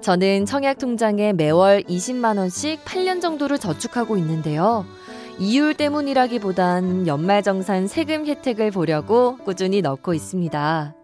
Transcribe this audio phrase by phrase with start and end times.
[0.00, 4.86] 저는 청약 통장에 매월 20만 원씩 8년 정도를 저축하고 있는데요.
[5.38, 10.94] 이율 때문이라기보단 연말정산 세금 혜택을 보려고 꾸준히 넣고 있습니다.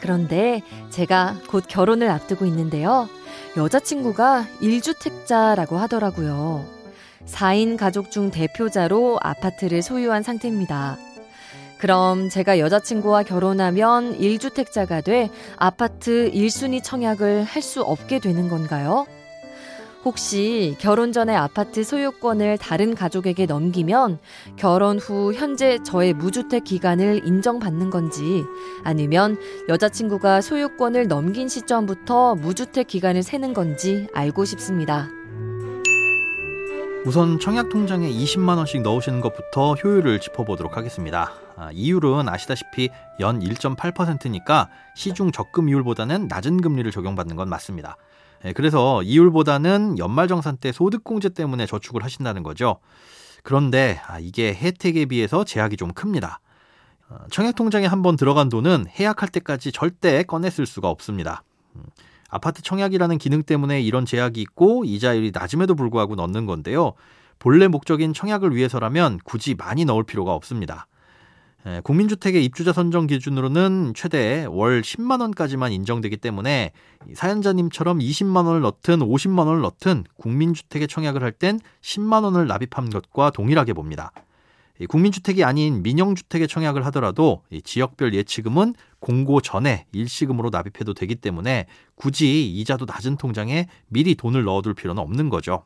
[0.00, 3.08] 그런데 제가 곧 결혼을 앞두고 있는데요.
[3.56, 6.64] 여자친구가 1주택자라고 하더라고요.
[7.26, 10.98] 4인 가족 중 대표자로 아파트를 소유한 상태입니다.
[11.78, 19.06] 그럼 제가 여자친구와 결혼하면 1주택자가 돼 아파트 1순위 청약을 할 수 없게 되는 건가요?
[20.04, 24.20] 혹시 결혼 전에 아파트 소유권을 다른 가족에게 넘기면
[24.56, 28.44] 결혼 후 현재 저의 무주택 기간을 인정받는 건지
[28.84, 29.36] 아니면
[29.68, 35.08] 여자친구가 소유권을 넘긴 시점부터 무주택 기간을 세는 건지 알고 싶습니다.
[37.04, 41.32] 우선 청약 통장에 20만 원씩 넣으시는 것부터 효율을 짚어보도록 하겠습니다.
[41.56, 42.90] 아, 이율은 아시다시피
[43.20, 47.96] 연 1.8%니까 시중 적금 이율보다는 낮은 금리를 적용받는 건 맞습니다.
[48.44, 52.78] 예, 그래서 이율보다는 연말정산 때 소득공제 때문에 저축을 하신다는 거죠.
[53.42, 56.40] 그런데 아, 이게 혜택에 비해서 제약이 좀 큽니다.
[57.08, 61.42] 어, 청약통장에 한번 들어간 돈은 해약할 때까지 절대 쓸 수가 없습니다.
[61.76, 61.82] 음,
[62.28, 66.94] 아파트 청약이라는 기능 때문에 이런 제약이 있고 이자율이 낮음에도 불구하고 넣는 건데요.
[67.38, 70.86] 본래 목적인 청약을 위해서라면 굳이 많이 넣을 필요가 없습니다.
[71.82, 76.70] 국민주택의 입주자 선정 기준으로는 최대 월 10만 원까지만 인정되기 때문에
[77.14, 83.30] 사연자님처럼 20만 원을 넣든 50만 원을 넣든 국민주택에 청약을 할 땐 10만 원을 납입한 것과
[83.30, 84.12] 동일하게 봅니다.
[84.88, 92.84] 국민주택이 아닌 민영주택에 청약을 하더라도 지역별 예치금은 공고 전에 일시금으로 납입해도 되기 때문에 굳이 이자도
[92.84, 95.64] 낮은 통장에 미리 돈을 넣어둘 필요는 없는 거죠.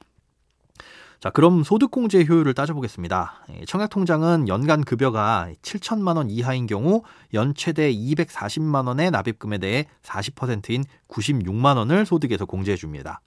[1.21, 3.45] 자, 그럼 소득공제 효율을 따져보겠습니다.
[3.67, 7.03] 청약통장은 연간 급여가 7천만 원 이하인 경우
[7.35, 13.21] 연 최대 240만 원의 납입금에 대해 40%인 96만 원을 소득에서 공제해 줍니다.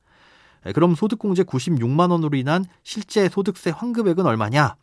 [0.73, 4.75] 그럼 소득공제 96만 원으로 인한 실제 소득세 환급액은 얼마냐?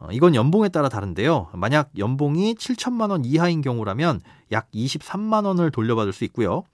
[0.00, 1.48] 어, 이건 연봉에 따라 다른데요.
[1.54, 4.20] 만약 연봉이 7천만 원 이하인 경우라면
[4.52, 6.64] 약 23만 원을 돌려받을 수 있고요.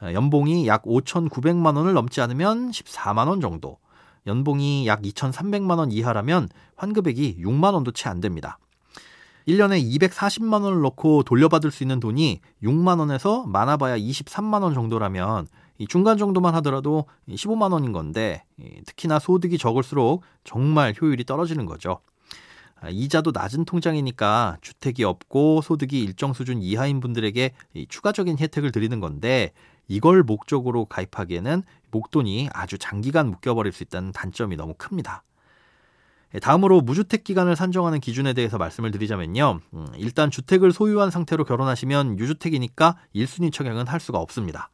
[0.00, 3.78] 어, 연봉이 약 5,900만 원을 넘지 않으면 14만 원 정도.
[4.26, 8.58] 연봉이 약 2,300만 원 이하라면 환급액이 6만 원도 채 안 됩니다.
[9.48, 15.86] 1년에 240만 원을 넣고 돌려받을 수 있는 돈이 6만 원에서 많아봐야 23만 원 정도라면 이
[15.88, 18.44] 중간 정도만 하더라도 15만 원인 건데
[18.86, 21.98] 특히나 소득이 적을수록 정말 효율이 떨어지는 거죠.
[22.80, 27.52] 아, 이자도 낮은 통장이니까 주택이 없고 소득이 일정 수준 이하인 분들에게
[27.88, 29.52] 추가적인 혜택을 드리는 건데
[29.92, 35.22] 이걸 목적으로 가입하기에는 목돈이 아주 장기간 묶여버릴 수 있다는 단점이 너무 큽니다.
[36.34, 39.60] 예, 다음으로 무주택 기간을 산정하는 기준에 대해서 말씀을 드리자면요.
[39.74, 44.70] 음, 일단 주택을 소유한 상태로 결혼하시면 유주택이니까 1순위 청약은 할 수가 없습니다.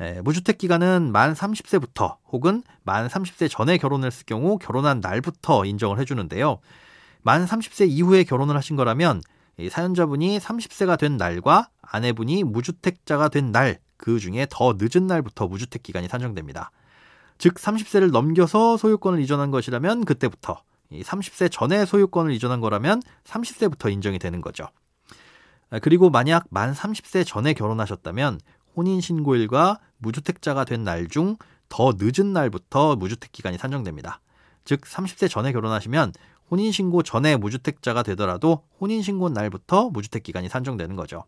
[0.00, 6.00] 예, 무주택 기간은 만 30세부터 혹은 만 30세 전에 결혼을 했을 경우 결혼한 날부터 인정을
[6.00, 6.58] 해주는데요.
[7.22, 9.22] 만 30세 이후에 결혼을 하신 거라면
[9.70, 16.08] 사연자분이 30세가 된 날과 아내분이 무주택자가 된 날, 그 중에 더 늦은 날부터 무주택 기간이
[16.08, 16.72] 산정됩니다.
[17.38, 20.60] 즉 30세를 넘겨서 소유권을 이전한 것이라면 그때부터
[20.92, 24.66] 30세 전에 소유권을 이전한 거라면 30세부터 인정이 되는 거죠.
[25.70, 28.40] 아, 그리고 만약 만 30세 전에 결혼하셨다면
[28.76, 31.36] 혼인신고일과 무주택자가 된 날 중
[31.68, 34.20] 더 늦은 날부터 무주택 기간이 산정됩니다.
[34.66, 36.12] 즉 30세 전에 결혼하시면
[36.50, 41.24] 혼인신고 전에 무주택자가 되더라도 혼인신고 날부터 무주택 기간이 산정되는 거죠.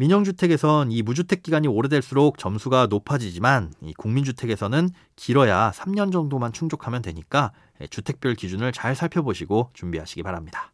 [0.00, 7.52] 민영주택에선 이 무주택 기간이 오래될수록 점수가 높아지지만 이 국민주택에서는 길어야 3년 정도만 충족하면 되니까
[7.90, 10.72] 주택별 기준을 잘 살펴보시고 준비하시기 바랍니다.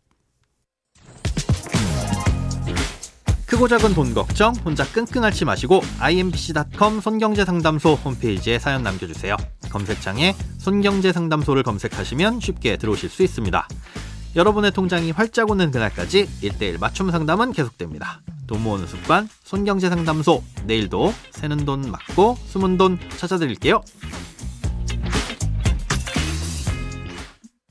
[3.46, 9.36] 크고 작은 돈 걱정 혼자 끙끙 앓지 마시고 imbc.com 손경제상담소 홈페이지에 사연 남겨주세요.
[9.70, 13.66] 검색창에 손경제상담소를 검색하시면 쉽게 들어오실 수 있습니다.
[14.36, 18.20] 여러분의 통장이 활짝 오는 그날까지 1대1 맞춤 상담은 계속됩니다.
[18.46, 23.82] 돈 모으는 습관 손경제 상담소 내일도 새는 돈 맞고 숨은 돈 찾아드릴게요.